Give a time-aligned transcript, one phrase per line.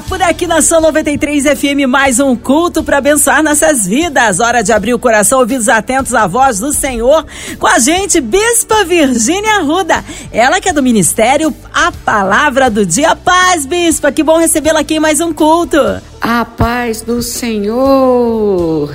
[0.00, 4.40] Por aqui na São 93 FM, mais um culto para abençoar nossas vidas.
[4.40, 7.26] Hora de abrir o coração, ouvidos atentos à voz do Senhor.
[7.58, 10.02] Com a gente, Bispa Virgínia Arruda.
[10.32, 13.14] Ela que é do Ministério A Palavra do Dia.
[13.14, 15.76] Paz, Bispa, que bom recebê-la aqui em mais um culto.
[16.20, 18.90] A paz do Senhor!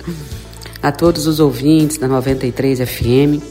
[0.82, 3.42] a todos os ouvintes da 93 FM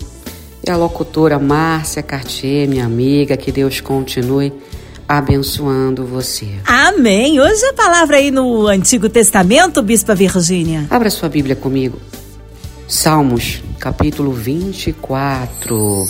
[0.66, 4.52] e a locutora Márcia Cartier, minha amiga, que Deus continue
[5.10, 6.48] abençoando você.
[6.64, 7.42] Amém.
[7.42, 10.86] Hoje a palavra aí no Antigo Testamento, Bispa Virgínia.
[10.88, 11.98] Abra sua Bíblia comigo.
[12.88, 16.06] Salmos, capítulo 24.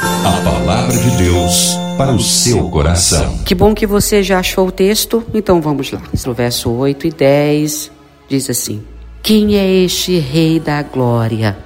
[0.00, 3.38] A palavra de Deus para o seu coração.
[3.38, 6.00] Que bom que você já achou o texto, então vamos lá.
[6.24, 7.90] No verso 8 e 10
[8.28, 8.84] diz assim:
[9.20, 11.58] Quem é este Rei da Glória?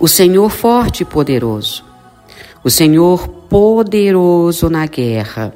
[0.00, 1.84] O Senhor forte e poderoso,
[2.64, 5.54] o Senhor poderoso na guerra.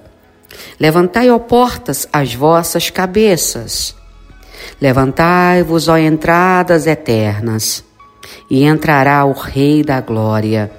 [0.78, 3.95] Levantai, ó portas, as vossas cabeças.
[4.81, 7.84] Levantai-vos, ó entradas eternas
[8.50, 10.70] e entrará o Rei da Glória.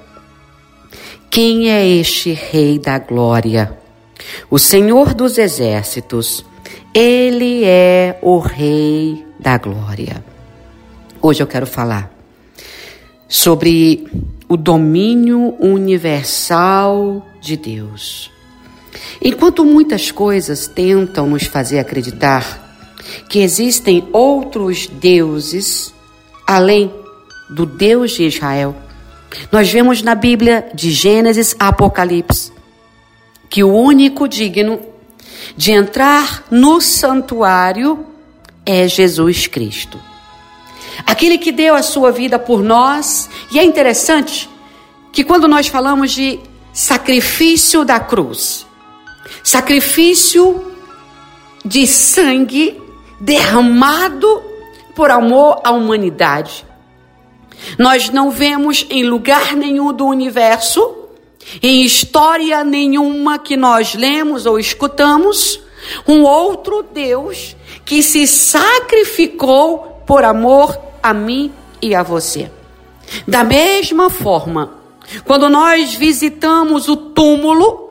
[1.30, 3.76] Quem é este Rei da Glória?
[4.50, 6.44] O Senhor dos Exércitos.
[6.94, 10.24] Ele é o Rei da Glória.
[11.20, 12.12] Hoje eu quero falar
[13.26, 14.06] sobre
[14.48, 18.30] o domínio universal de Deus.
[19.22, 22.64] Enquanto muitas coisas tentam nos fazer acreditar
[23.28, 25.92] que existem outros deuses
[26.46, 26.92] além
[27.50, 28.74] do Deus de Israel.
[29.50, 32.52] Nós vemos na Bíblia, de Gênesis a Apocalipse,
[33.48, 34.80] que o único digno
[35.56, 38.06] de entrar no santuário
[38.64, 40.00] é Jesus Cristo.
[41.06, 44.48] Aquele que deu a sua vida por nós, e é interessante
[45.12, 46.40] que quando nós falamos de
[46.72, 48.66] sacrifício da cruz,
[49.44, 50.72] sacrifício
[51.62, 52.80] de sangue
[53.20, 54.42] derramado
[54.96, 56.64] por amor à humanidade,
[57.78, 60.96] nós não vemos em lugar nenhum do universo,
[61.62, 65.60] em história nenhuma que nós lemos ou escutamos,
[66.08, 67.54] um outro Deus
[67.84, 71.52] que se sacrificou por amor a mim
[71.82, 72.50] e a você.
[73.28, 74.78] Da mesma forma,
[75.24, 77.83] quando nós visitamos o túmulo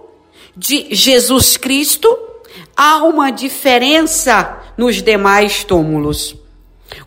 [0.55, 2.17] de Jesus Cristo,
[2.75, 6.35] há uma diferença nos demais túmulos.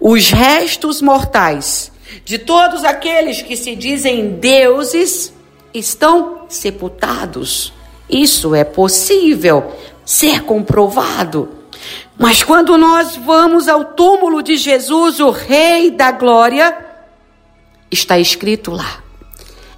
[0.01, 1.93] Os restos mortais
[2.25, 5.33] de todos aqueles que se dizem deuses
[5.73, 7.73] estão sepultados.
[8.09, 9.73] Isso é possível
[10.05, 11.49] ser comprovado.
[12.19, 16.77] Mas quando nós vamos ao túmulo de Jesus, o Rei da Glória,
[17.91, 19.03] está escrito lá: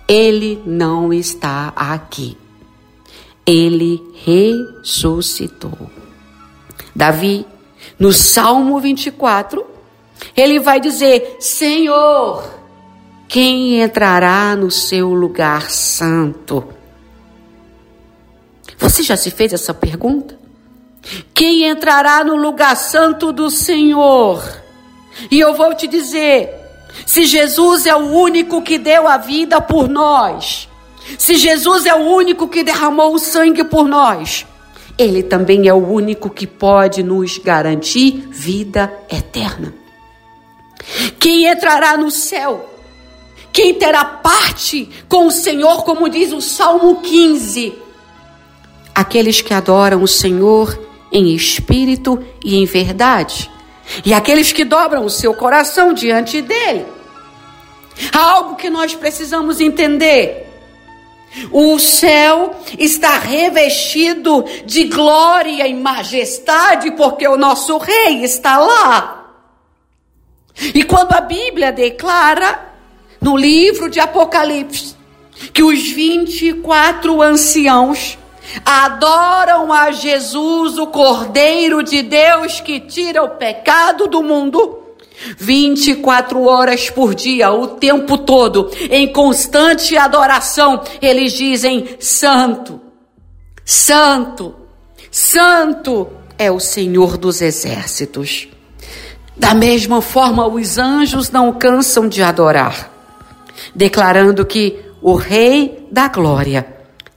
[0.06, 2.36] Ele não está aqui.
[3.50, 5.90] Ele ressuscitou.
[6.94, 7.46] Davi,
[7.98, 9.64] no Salmo 24,
[10.36, 12.44] ele vai dizer: Senhor,
[13.26, 16.68] quem entrará no seu lugar santo?
[18.76, 20.38] Você já se fez essa pergunta?
[21.32, 24.42] Quem entrará no lugar santo do Senhor?
[25.30, 26.50] E eu vou te dizer:
[27.06, 30.68] se Jesus é o único que deu a vida por nós,
[31.16, 34.46] se Jesus é o único que derramou o sangue por nós,
[34.98, 39.72] Ele também é o único que pode nos garantir vida eterna.
[41.18, 42.68] Quem entrará no céu?
[43.52, 47.74] Quem terá parte com o Senhor, como diz o Salmo 15?
[48.94, 50.78] Aqueles que adoram o Senhor
[51.10, 53.50] em espírito e em verdade,
[54.04, 56.84] e aqueles que dobram o seu coração diante dele.
[58.12, 60.47] Há algo que nós precisamos entender.
[61.52, 69.18] O céu está revestido de glória e majestade, porque o nosso Rei está lá.
[70.74, 72.72] E quando a Bíblia declara
[73.20, 74.96] no livro de Apocalipse
[75.52, 78.18] que os 24 anciãos
[78.64, 84.82] adoram a Jesus, o Cordeiro de Deus que tira o pecado do mundo,
[85.36, 92.80] 24 horas por dia, o tempo todo, em constante adoração, eles dizem: Santo,
[93.64, 94.54] Santo,
[95.10, 98.48] Santo é o Senhor dos exércitos.
[99.36, 102.92] Da mesma forma, os anjos não cansam de adorar,
[103.74, 106.66] declarando que o Rei da Glória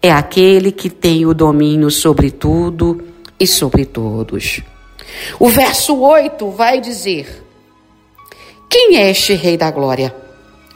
[0.02, 3.04] é aquele que tem o domínio sobre tudo
[3.40, 4.62] e sobre todos.
[5.40, 7.44] O verso 8 vai dizer:
[8.72, 10.16] Quem é este Rei da Glória?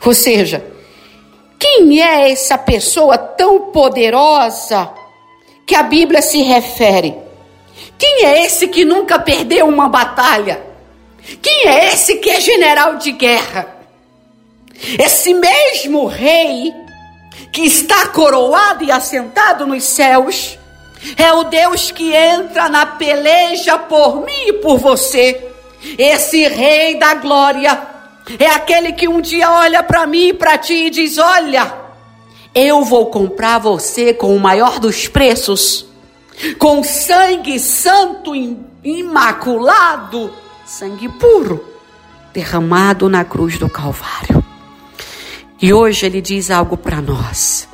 [0.06, 0.62] Ou seja,
[1.58, 4.92] quem é essa pessoa tão poderosa
[5.66, 7.16] que a Bíblia se refere?
[7.98, 10.62] Quem é esse que nunca perdeu uma batalha?
[11.42, 13.78] Quem é esse que é general de guerra?
[15.00, 16.74] Esse mesmo rei
[17.54, 20.60] que está coroado e assentado nos céus
[21.16, 25.55] é o Deus que entra na peleja por mim e por você.
[25.98, 27.96] Esse rei da glória
[28.40, 31.72] é aquele que um dia olha para mim e para ti e diz: Olha,
[32.54, 35.86] eu vou comprar você com o maior dos preços,
[36.58, 38.34] com sangue santo,
[38.84, 40.34] imaculado,
[40.66, 41.64] sangue puro,
[42.34, 44.44] derramado na cruz do Calvário.
[45.62, 47.68] E hoje ele diz algo para nós: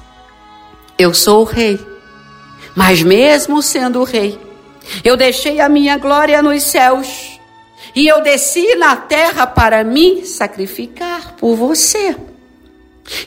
[0.97, 1.79] Eu sou o rei,
[2.75, 4.37] mas mesmo sendo o rei,
[5.01, 7.40] eu deixei a minha glória nos céus
[7.95, 12.15] e eu desci na terra para me sacrificar por você.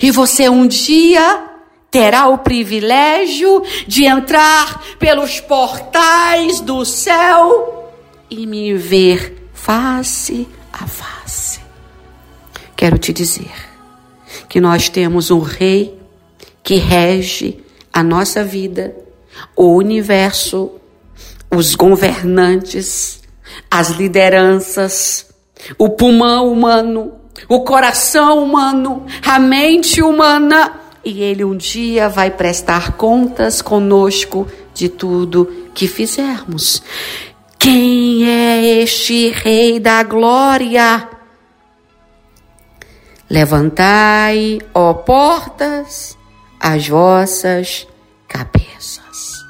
[0.00, 1.50] E você um dia
[1.90, 7.92] terá o privilégio de entrar pelos portais do céu
[8.30, 11.60] e me ver face a face.
[12.76, 13.52] Quero te dizer
[14.48, 15.98] que nós temos um rei
[16.62, 17.58] que rege
[17.92, 18.96] a nossa vida,
[19.54, 20.72] o universo,
[21.50, 23.22] os governantes,
[23.76, 25.26] as lideranças,
[25.76, 27.14] o pulmão humano,
[27.48, 34.88] o coração humano, a mente humana, e ele um dia vai prestar contas conosco de
[34.88, 36.84] tudo que fizermos.
[37.58, 41.08] Quem é este Rei da Glória?
[43.28, 46.16] Levantai, ó portas,
[46.60, 47.88] as vossas
[48.28, 49.44] cabeças.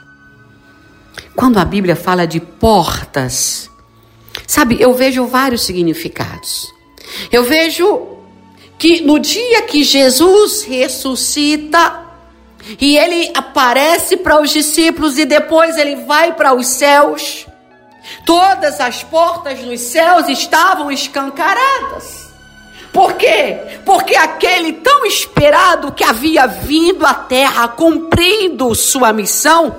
[1.37, 3.69] Quando a Bíblia fala de portas,
[4.54, 6.72] Sabe, eu vejo vários significados.
[7.32, 8.06] Eu vejo
[8.78, 12.04] que no dia que Jesus ressuscita
[12.80, 17.48] e ele aparece para os discípulos e depois ele vai para os céus,
[18.24, 22.32] todas as portas dos céus estavam escancaradas.
[22.92, 23.58] Por quê?
[23.84, 29.74] Porque aquele tão esperado que havia vindo à terra cumprindo sua missão,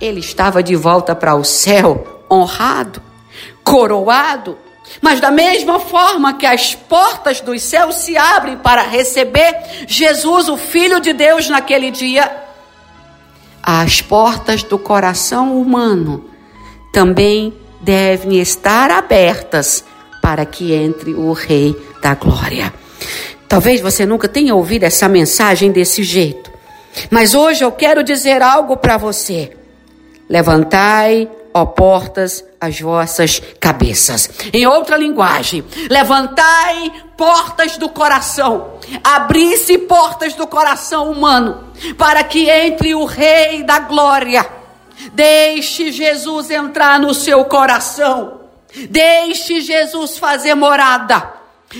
[0.00, 3.11] ele estava de volta para o céu, honrado
[3.64, 4.58] coroado.
[5.00, 9.54] Mas da mesma forma que as portas dos céus se abrem para receber
[9.86, 12.30] Jesus, o Filho de Deus, naquele dia,
[13.62, 16.28] as portas do coração humano
[16.92, 19.84] também devem estar abertas
[20.20, 22.72] para que entre o Rei da Glória.
[23.48, 26.50] Talvez você nunca tenha ouvido essa mensagem desse jeito,
[27.10, 29.56] mas hoje eu quero dizer algo para você.
[30.28, 34.30] Levantai ó portas, as vossas cabeças.
[34.52, 41.64] Em outra linguagem, levantai portas do coração, abri-se portas do coração humano,
[41.98, 44.46] para que entre o Rei da Glória.
[45.12, 48.40] Deixe Jesus entrar no seu coração.
[48.88, 51.32] Deixe Jesus fazer morada.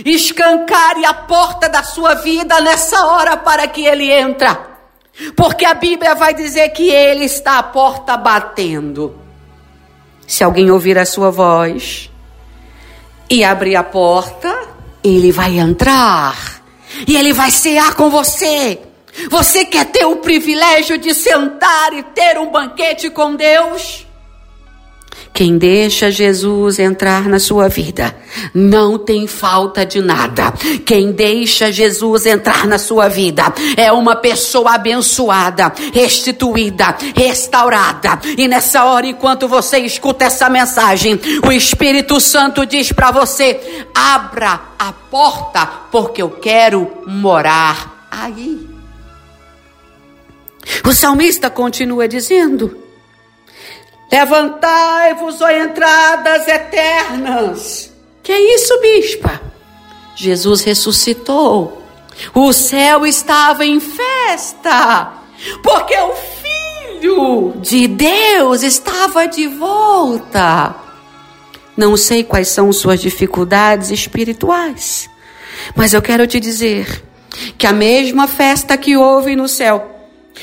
[0.04, 4.48] Escancare a porta da sua vida nessa hora para que ele entre.
[5.36, 9.21] Porque a Bíblia vai dizer que ele está à porta batendo.
[10.32, 12.10] Se alguém ouvir a sua voz
[13.28, 14.66] e abrir a porta,
[15.04, 16.62] ele vai entrar
[17.06, 18.80] e ele vai cear com você.
[19.28, 24.06] Você quer ter o privilégio de sentar e ter um banquete com Deus?
[25.32, 28.14] Quem deixa Jesus entrar na sua vida
[28.54, 30.52] não tem falta de nada.
[30.84, 33.44] Quem deixa Jesus entrar na sua vida
[33.76, 38.20] é uma pessoa abençoada, restituída, restaurada.
[38.36, 44.60] E nessa hora, enquanto você escuta essa mensagem, o Espírito Santo diz para você: abra
[44.78, 48.68] a porta, porque eu quero morar aí.
[50.84, 52.81] O salmista continua dizendo:
[54.12, 57.90] Levantai-vos, ó entradas eternas.
[58.22, 59.40] Que é isso, bispa?
[60.14, 61.82] Jesus ressuscitou.
[62.34, 65.14] O céu estava em festa,
[65.62, 70.74] porque o Filho de Deus estava de volta.
[71.74, 75.08] Não sei quais são suas dificuldades espirituais,
[75.74, 77.02] mas eu quero te dizer
[77.56, 79.91] que a mesma festa que houve no céu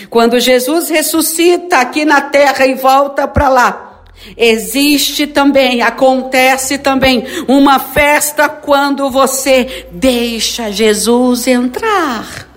[0.10, 4.03] quando Jesus ressuscita aqui na terra e volta para lá,
[4.38, 12.48] existe também, acontece também uma festa quando você deixa Jesus entrar.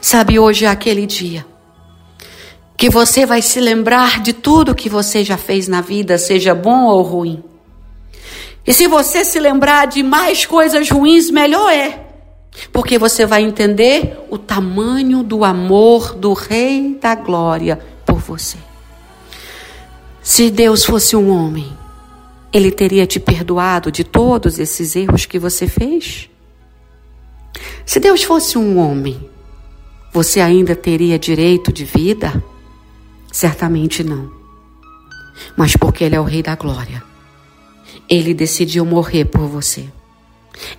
[0.00, 1.46] Sabe, hoje é aquele dia
[2.76, 6.84] que você vai se lembrar de tudo que você já fez na vida, seja bom
[6.84, 7.42] ou ruim.
[8.64, 12.07] E se você se lembrar de mais coisas ruins, melhor é.
[12.72, 18.58] Porque você vai entender o tamanho do amor do Rei da Glória por você.
[20.22, 21.72] Se Deus fosse um homem,
[22.52, 26.28] ele teria te perdoado de todos esses erros que você fez?
[27.84, 29.18] Se Deus fosse um homem,
[30.12, 32.42] você ainda teria direito de vida?
[33.32, 34.30] Certamente não.
[35.56, 37.02] Mas porque Ele é o Rei da Glória,
[38.08, 39.88] Ele decidiu morrer por você.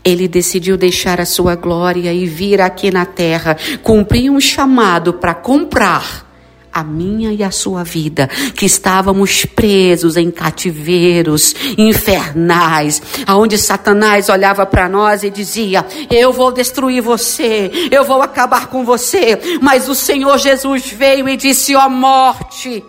[0.03, 5.33] Ele decidiu deixar a sua glória e vir aqui na terra, cumprir um chamado para
[5.33, 6.29] comprar
[6.71, 14.65] a minha e a sua vida, que estávamos presos em cativeiros infernais, aonde Satanás olhava
[14.65, 19.59] para nós e dizia: Eu vou destruir você, eu vou acabar com você.
[19.61, 22.83] Mas o Senhor Jesus veio e disse: Ó oh, morte,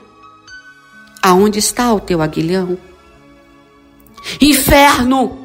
[1.22, 2.78] aonde está o teu aguilhão?
[4.40, 5.39] Inferno,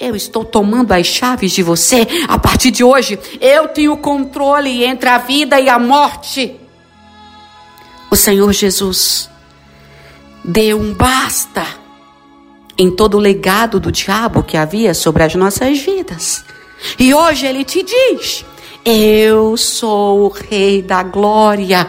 [0.00, 2.06] eu estou tomando as chaves de você.
[2.26, 6.58] A partir de hoje, eu tenho controle entre a vida e a morte
[8.10, 9.30] o Senhor Jesus
[10.44, 11.64] deu um basta
[12.76, 16.44] em todo o legado do diabo que havia sobre as nossas vidas.
[16.98, 18.44] E hoje ele te diz:
[18.84, 21.88] Eu sou o Rei da Glória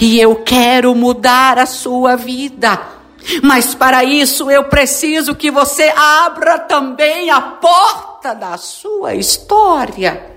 [0.00, 2.93] e eu quero mudar a sua vida.
[3.42, 10.30] Mas para isso eu preciso que você abra também a porta da sua história.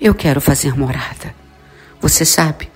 [0.00, 1.34] Eu quero fazer morada.
[2.00, 2.72] Você sabe,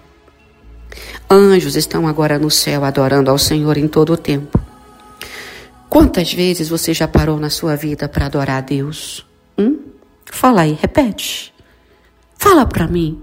[1.29, 4.61] Anjos estão agora no céu adorando ao Senhor em todo o tempo.
[5.89, 9.27] Quantas vezes você já parou na sua vida para adorar a Deus?
[9.59, 9.79] Hum?
[10.25, 11.53] Fala aí, repete.
[12.39, 13.21] Fala para mim.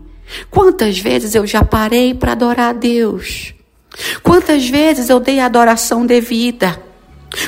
[0.50, 3.54] Quantas vezes eu já parei para adorar a Deus?
[4.22, 6.82] Quantas vezes eu dei adoração devida?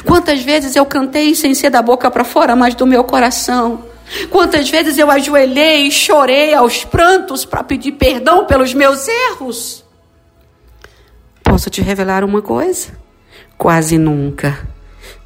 [0.04, 3.86] Quantas vezes eu cantei sem ser da boca para fora, mas do meu coração?
[4.30, 9.84] Quantas vezes eu ajoelhei e chorei aos prantos para pedir perdão pelos meus erros?
[11.44, 12.90] Posso te revelar uma coisa?
[13.58, 14.68] Quase nunca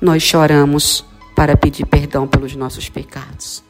[0.02, 3.64] nós choramos para pedir perdão pelos nossos pecados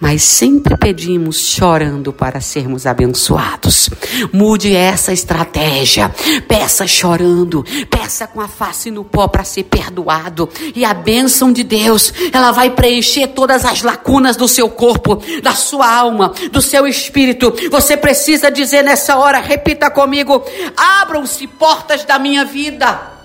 [0.00, 3.90] mas sempre pedimos chorando para sermos abençoados.
[4.32, 6.08] Mude essa estratégia.
[6.46, 10.48] Peça chorando, peça com a face no pó para ser perdoado.
[10.74, 15.52] E a bênção de Deus, ela vai preencher todas as lacunas do seu corpo, da
[15.52, 17.52] sua alma, do seu espírito.
[17.70, 20.42] Você precisa dizer nessa hora, repita comigo:
[20.76, 23.16] abram-se portas da minha vida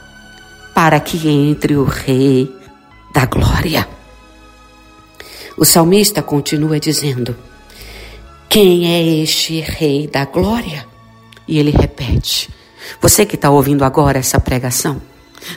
[0.73, 2.49] para que entre o Rei
[3.13, 3.87] da Glória.
[5.61, 7.37] O salmista continua dizendo:
[8.49, 10.87] Quem é este Rei da Glória?
[11.47, 12.49] E ele repete.
[12.99, 14.99] Você que está ouvindo agora essa pregação,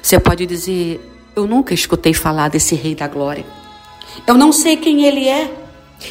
[0.03, 1.01] você pode dizer:
[1.35, 3.47] Eu nunca escutei falar desse Rei da Glória.
[4.27, 5.51] Eu não sei quem ele é.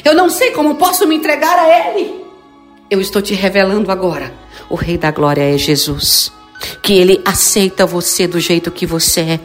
[0.03, 2.15] Eu não sei como posso me entregar a ele.
[2.89, 4.33] Eu estou te revelando agora.
[4.71, 6.33] O Rei da Glória é Jesus.
[6.81, 9.39] Que ele aceita você do jeito que você é.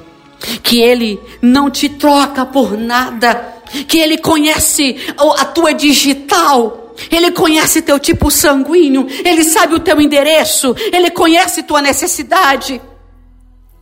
[0.62, 7.82] Que ele não te troca por nada que Ele conhece a tua digital, Ele conhece
[7.82, 12.80] teu tipo sanguíneo, Ele sabe o teu endereço, Ele conhece tua necessidade.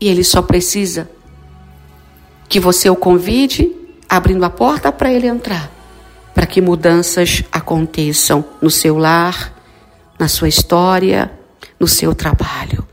[0.01, 1.11] E Ele só precisa
[2.49, 3.73] que você o convide,
[4.09, 5.71] abrindo a porta para Ele entrar,
[6.35, 9.55] para que mudanças aconteçam no seu lar,
[10.19, 11.31] na sua história,
[11.79, 12.87] no seu trabalho.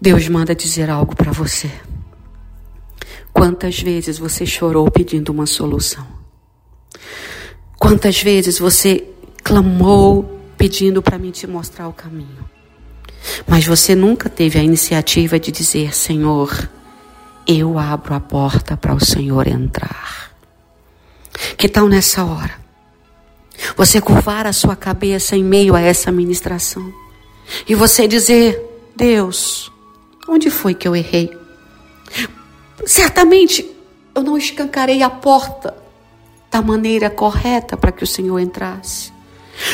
[0.00, 1.70] Deus manda dizer algo para você.
[3.40, 6.06] Quantas vezes você chorou pedindo uma solução?
[7.78, 9.02] Quantas vezes você
[9.42, 12.44] clamou pedindo para mim te mostrar o caminho?
[13.48, 16.68] Mas você nunca teve a iniciativa de dizer: Senhor,
[17.46, 20.32] eu abro a porta para o Senhor entrar.
[21.56, 22.60] Que tal nessa hora?
[23.74, 26.92] Você curvar a sua cabeça em meio a essa ministração
[27.66, 28.62] e você dizer:
[28.94, 29.72] Deus,
[30.28, 31.40] onde foi que eu errei?
[32.86, 33.68] Certamente
[34.14, 35.74] eu não escancarei a porta
[36.50, 39.12] da maneira correta para que o Senhor entrasse.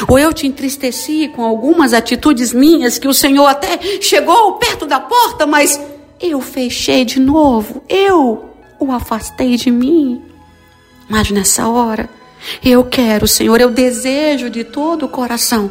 [0.08, 5.00] Ou eu te entristeci com algumas atitudes minhas que o Senhor até chegou perto da
[5.00, 5.80] porta, mas
[6.20, 10.22] eu fechei de novo, eu o afastei de mim.
[11.08, 12.10] Mas nessa hora,
[12.64, 15.70] eu quero, Senhor, eu desejo de todo o coração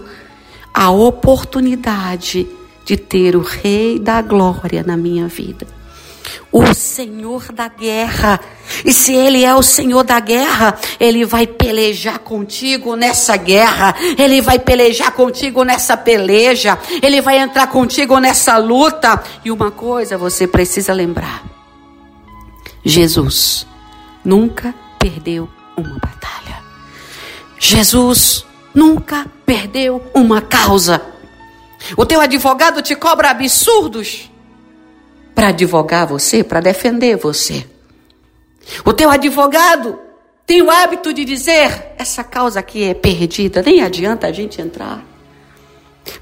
[0.73, 2.47] a oportunidade
[2.85, 5.67] de ter o Rei da Glória na minha vida.
[6.51, 8.39] O Senhor da guerra.
[8.83, 14.41] E se Ele é o Senhor da guerra, Ele vai pelejar contigo nessa guerra, Ele
[14.41, 19.21] vai pelejar contigo nessa peleja, Ele vai entrar contigo nessa luta.
[19.43, 21.43] E uma coisa você precisa lembrar:
[22.83, 23.67] Jesus
[24.23, 26.63] nunca perdeu uma batalha.
[27.59, 31.01] Jesus nunca perdeu uma causa.
[31.95, 34.29] O teu advogado te cobra absurdos
[35.35, 37.67] para advogar você, para defender você.
[38.85, 39.99] O teu advogado
[40.47, 45.03] tem o hábito de dizer: essa causa aqui é perdida, nem adianta a gente entrar.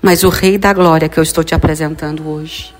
[0.01, 2.73] Mas o Rei da Glória que eu estou te apresentando hoje,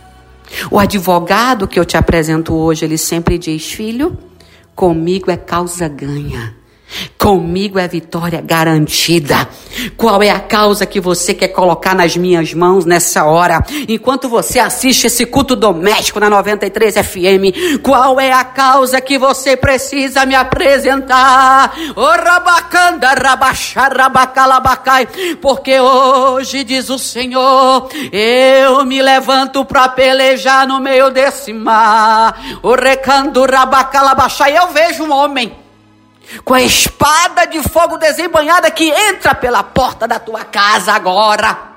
[0.72, 4.18] o advogado que eu te apresento hoje, ele sempre diz: filho,
[4.76, 6.56] comigo é causa ganha.
[7.18, 9.48] Comigo é vitória garantida.
[9.98, 13.64] Qual é a causa que você quer colocar nas minhas mãos nessa hora?
[13.88, 19.56] Enquanto você assiste esse culto doméstico na 93 FM, qual é a causa que você
[19.56, 21.74] precisa me apresentar?
[25.42, 32.40] Porque hoje diz o Senhor, eu me levanto para pelejar no meio desse mar.
[32.64, 32.76] Eu
[34.74, 35.63] vejo um homem
[36.44, 41.74] com a espada de fogo desembanhada que entra pela porta da tua casa agora.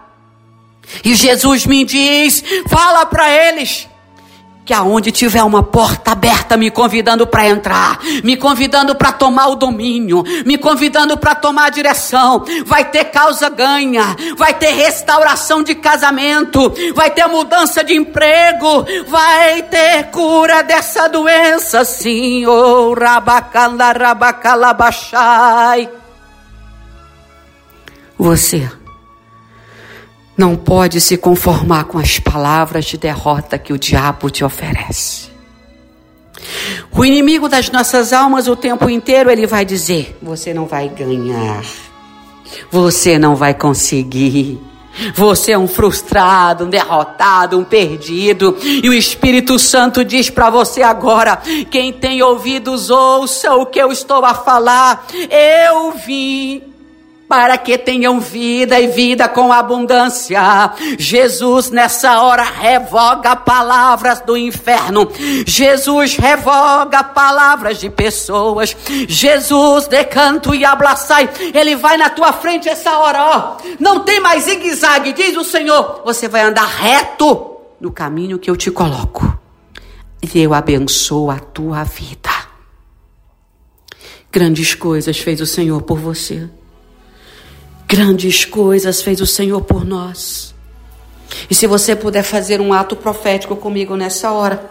[1.05, 3.89] E Jesus me diz: fala para eles
[4.67, 9.55] que aonde tiver uma porta aberta me convidando para entrar, me convidando para tomar o
[9.55, 15.77] domínio, me convidando para tomar a direção, vai ter causa ganha, vai ter restauração de
[15.77, 25.89] casamento, vai ter mudança de emprego, vai ter cura dessa doença, sim, oh, rabacala, rabacalabachai.
[28.19, 28.69] Você
[30.37, 35.31] não pode se conformar com as palavras de derrota que o diabo te oferece.
[36.93, 41.65] O inimigo das nossas almas o tempo inteiro ele vai dizer: você não vai ganhar.
[42.71, 44.61] Você não vai conseguir.
[45.15, 48.57] Você é um frustrado, um derrotado, um perdido.
[48.63, 51.41] E o Espírito Santo diz para você agora:
[51.71, 55.07] quem tem ouvidos, ouça o que eu estou a falar.
[55.31, 56.63] Eu vim
[57.29, 60.41] para que tenham vida e vida com abundância.
[60.99, 65.11] Jesus nessa hora revoga palavras do inferno.
[65.47, 68.77] Jesus revoga palavras de pessoas.
[69.09, 71.29] Jesus decanto e abraçai.
[71.53, 73.57] Ele vai na tua frente essa hora, ó.
[73.81, 76.03] Não tem mais zigue-zague, diz o Senhor.
[76.05, 79.37] Você vai andar reto no caminho que eu te coloco.
[80.23, 82.31] E eu abençoo a tua vida.
[84.31, 86.49] Grandes coisas fez o Senhor por você.
[87.89, 90.55] Grandes coisas fez o Senhor por nós.
[91.49, 94.69] E se você puder fazer um ato profético comigo nessa hora,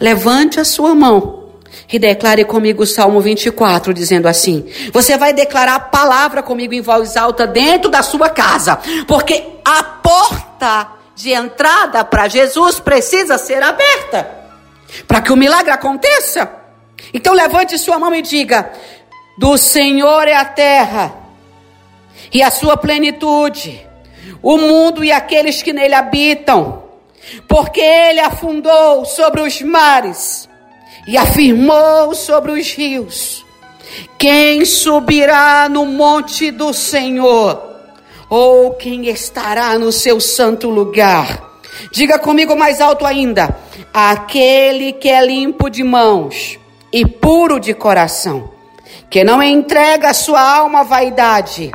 [0.00, 1.50] levante a sua mão
[1.92, 6.80] e declare comigo o Salmo 24, dizendo assim: Você vai declarar a palavra comigo em
[6.80, 13.62] voz alta dentro da sua casa, porque a porta de entrada para Jesus precisa ser
[13.62, 14.38] aberta
[15.06, 16.50] para que o milagre aconteça.
[17.12, 18.72] Então levante sua mão e diga:
[19.36, 21.27] Do Senhor é a terra
[22.32, 23.86] e a sua plenitude,
[24.42, 26.82] o mundo e aqueles que nele habitam,
[27.46, 30.48] porque ele afundou sobre os mares
[31.06, 33.44] e afirmou sobre os rios.
[34.18, 37.66] Quem subirá no monte do Senhor?
[38.28, 41.42] Ou quem estará no seu santo lugar?
[41.92, 43.56] Diga comigo mais alto ainda:
[43.92, 46.58] aquele que é limpo de mãos
[46.92, 48.50] e puro de coração,
[49.08, 51.72] que não entrega sua alma à vaidade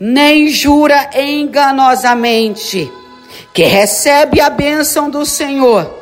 [0.00, 2.90] nem jura enganosamente,
[3.52, 5.92] que recebe a bênção do Senhor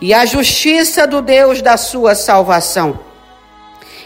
[0.00, 2.98] e a justiça do Deus da sua salvação.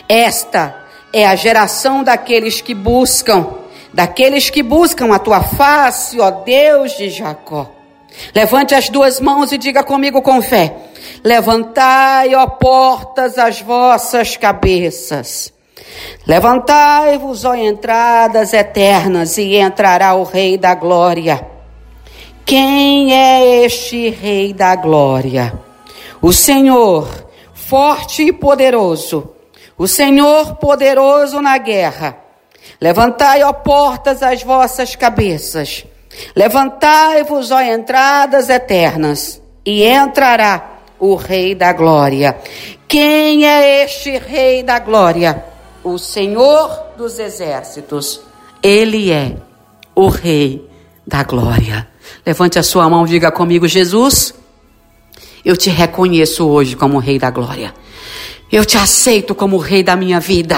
[0.09, 0.74] Esta
[1.12, 3.46] é a geração daqueles que buscam,
[3.92, 7.70] daqueles que buscam a tua face, ó Deus de Jacó.
[8.35, 10.74] Levante as duas mãos e diga comigo com fé:
[11.22, 15.54] Levantai, ó portas, as vossas cabeças
[16.26, 21.46] Levantai-vos, ó entradas eternas, e entrará o Rei da Glória.
[22.46, 25.59] Quem é este Rei da Glória?
[26.20, 29.30] O Senhor, forte e poderoso,
[29.76, 32.18] o Senhor poderoso na guerra.
[32.80, 35.85] Levantai, ó portas, as vossas cabeças.
[36.35, 42.37] Levantai-vos, ó entradas eternas, e entrará o Rei da Glória.
[42.87, 45.54] Quem é este Rei da Glória?
[45.85, 48.20] O Senhor dos exércitos,
[48.62, 49.37] ele é
[49.94, 50.66] o Rei
[51.07, 51.87] da glória.
[52.25, 54.35] Levante a sua mão, diga comigo, Jesus,
[55.44, 57.75] Eu te reconheço hoje como Rei da Glória.
[58.55, 60.57] Eu te aceito como Rei da minha vida.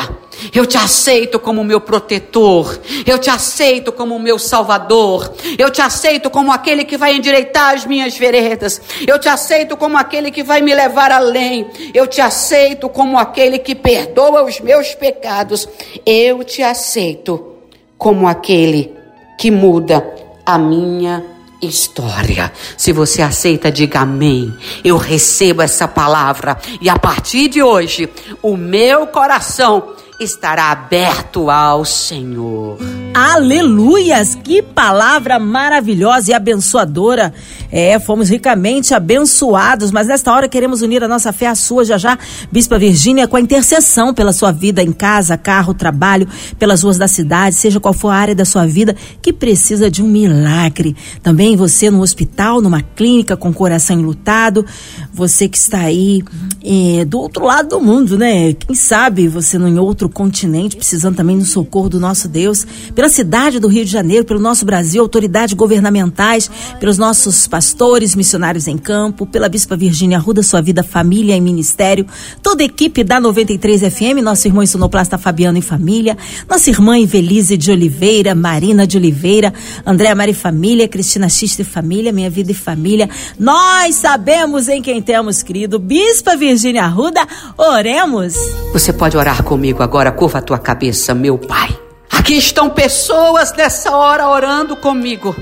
[0.54, 2.78] Eu te aceito como meu protetor.
[3.06, 5.32] Eu te aceito como meu salvador.
[5.56, 8.82] Eu te aceito como aquele que vai endireitar as minhas veredas.
[9.06, 11.66] Eu te aceito como aquele que vai me levar além.
[11.94, 15.66] Eu te aceito como aquele que perdoa os meus pecados.
[16.04, 17.54] Eu te aceito
[17.96, 18.92] como aquele
[19.38, 20.06] que muda
[20.44, 22.52] a minha história.
[22.76, 24.54] Se você aceita, diga amém.
[24.84, 28.08] Eu recebo essa palavra e a partir de hoje,
[28.42, 32.78] o meu coração estará aberto ao Senhor.
[33.14, 34.34] Aleluias!
[34.34, 37.32] Que palavra maravilhosa e abençoadora.
[37.70, 41.98] É, fomos ricamente abençoados, mas nesta hora queremos unir a nossa fé à sua já
[41.98, 42.18] já,
[42.50, 47.08] Bispa Virgínia, com a intercessão pela sua vida em casa, carro, trabalho, pelas ruas da
[47.08, 50.94] cidade, seja qual for a área da sua vida que precisa de um milagre.
[51.22, 54.64] Também você no hospital, numa clínica com o coração enlutado,
[55.12, 56.22] você que está aí
[56.64, 58.52] é, do outro lado do mundo, né?
[58.52, 63.58] Quem sabe você em outro continente, precisando também do socorro do nosso Deus, pela cidade
[63.58, 69.26] do Rio de Janeiro, pelo nosso Brasil, autoridades governamentais, pelos nossos pastores, missionários em campo,
[69.26, 72.06] pela Bispa Virgínia Arruda, sua vida, família e ministério,
[72.42, 76.16] toda a equipe da 93 FM, nosso irmão sonoplasta Fabiano e família,
[76.48, 79.52] nossa irmã Ivelise de Oliveira, Marina de Oliveira,
[79.84, 83.08] Andréa Mari Família, Cristina Xista e família, minha vida e família.
[83.38, 85.78] Nós sabemos em quem temos crido.
[85.78, 88.34] Bispa Virgínia Arruda, oremos.
[88.72, 91.76] Você pode orar comigo agora, curva a tua cabeça, meu Pai.
[92.10, 95.34] Aqui estão pessoas nessa hora orando comigo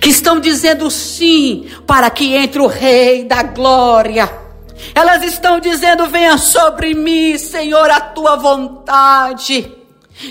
[0.00, 4.30] que estão dizendo sim para que entre o Rei da Glória.
[4.94, 9.72] Elas estão dizendo: venha sobre mim, Senhor, a tua vontade.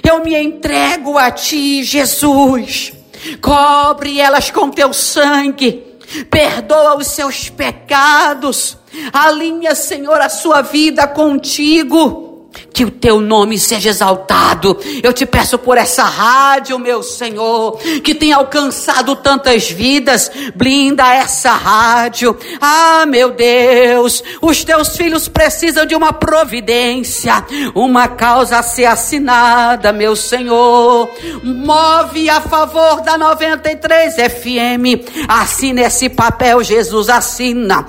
[0.08, 2.94] Eu me entrego a ti, Jesus.
[3.42, 5.84] Cobre elas com teu sangue.
[6.30, 8.78] Perdoa os seus pecados.
[9.14, 12.50] Alinha, Senhor, a sua vida contigo.
[12.80, 14.80] Que o teu nome seja exaltado.
[15.04, 20.32] Eu te peço por essa rádio, meu Senhor, que tem alcançado tantas vidas.
[20.56, 22.38] Blinda essa rádio.
[22.62, 29.92] Ah, meu Deus, os teus filhos precisam de uma providência, uma causa a ser assinada,
[29.92, 31.10] meu Senhor.
[31.44, 35.06] Move a favor da 93 FM.
[35.28, 37.86] Assina esse papel, Jesus, assina.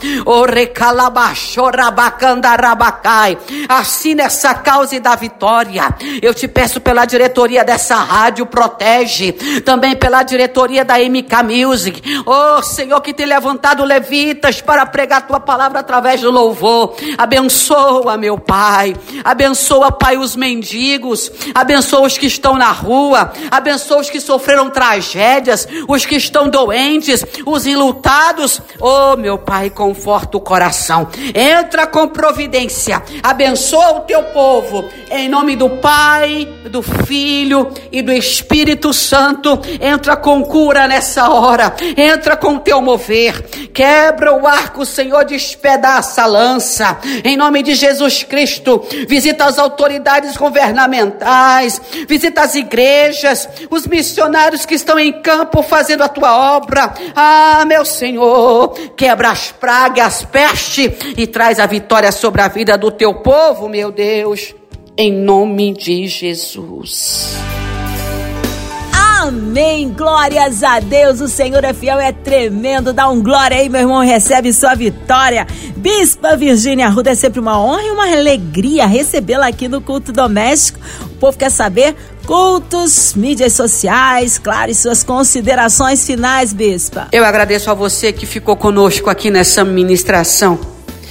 [3.69, 5.95] Assina essa causa e da vitória.
[6.23, 9.33] Eu te peço pela diretoria dessa rádio, protege.
[9.65, 12.03] Também pela diretoria da MK Music.
[12.25, 16.95] Oh, Senhor, que tem levantado levitas para pregar tua palavra através do louvor.
[17.19, 18.97] Abençoa, meu Pai.
[19.23, 21.31] Abençoa, Pai, os mendigos.
[21.55, 23.33] Abençoa os que estão na rua.
[23.51, 25.69] Abençoa os que sofreram tragédias.
[25.87, 27.25] Os que estão doentes.
[27.45, 28.61] Os enlutados.
[28.81, 31.09] Oh, meu Pai, conforta o coração.
[31.35, 33.03] Entra com providência.
[33.23, 39.61] Abençoa o teu povo povo, em nome do Pai, do Filho e do Espírito Santo.
[39.81, 43.43] Entra com cura nessa hora, entra com teu mover,
[43.75, 48.85] quebra o arco, Senhor, despedaça a lança, em nome de Jesus Cristo.
[49.09, 56.09] Visita as autoridades governamentais, visita as igrejas, os missionários que estão em campo fazendo a
[56.09, 56.95] tua obra.
[57.15, 62.79] Ah, meu Senhor, quebra as pragas, as peste e traz a vitória sobre a vida
[62.79, 64.60] do teu povo, meu Deus
[64.97, 67.37] em nome de Jesus.
[69.23, 69.91] Amém.
[69.91, 71.21] Glórias a Deus.
[71.21, 72.93] O Senhor é fiel, é tremendo.
[72.93, 74.01] Dá um glória aí, meu irmão.
[74.01, 75.47] Recebe sua vitória.
[75.77, 80.79] Bispa Virgínia Arruda, é sempre uma honra e uma alegria recebê-la aqui no culto doméstico.
[81.05, 81.95] O povo quer saber
[82.27, 87.09] cultos, mídias sociais, claro, e suas considerações finais, Bispa.
[87.13, 90.59] Eu agradeço a você que ficou conosco aqui nessa ministração.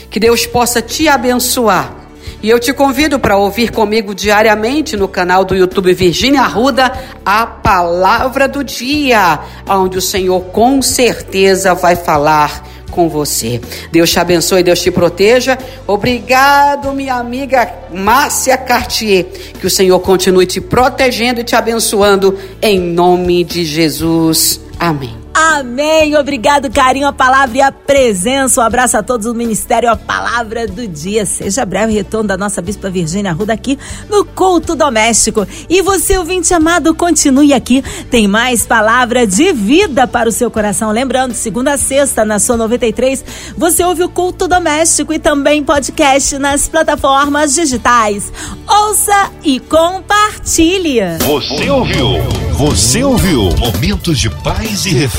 [0.10, 1.99] Que Deus possa te abençoar
[2.42, 6.92] e eu te convido para ouvir comigo diariamente no canal do YouTube Virgínia Arruda
[7.26, 13.62] a palavra do dia, onde o Senhor com certeza vai falar com você.
[13.92, 15.58] Deus te abençoe, Deus te proteja.
[15.86, 19.26] Obrigado, minha amiga Márcia Cartier.
[19.60, 24.60] Que o Senhor continue te protegendo e te abençoando em nome de Jesus.
[24.80, 25.19] Amém.
[25.34, 26.16] Amém.
[26.18, 28.60] Obrigado, carinho, a palavra e a presença.
[28.60, 31.26] Um abraço a todos do Ministério, a palavra do dia.
[31.26, 33.78] Seja breve retorno da nossa Bispa Virgínia Arruda aqui
[34.10, 35.48] no Culto Doméstico.
[35.70, 37.84] E você, ouvinte amado, continue aqui.
[38.10, 40.92] Tem mais palavra de vida para o seu coração.
[40.92, 43.24] Lembrando, segunda a sexta, na sua 93,
[43.56, 48.32] você ouve o Culto Doméstico e também podcast nas plataformas digitais.
[48.68, 51.00] Ouça e compartilhe.
[51.26, 52.08] Você ouviu?
[52.54, 53.50] Você ouviu?
[53.58, 55.19] Momentos de paz e reflexão